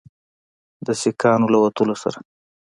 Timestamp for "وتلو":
1.63-1.95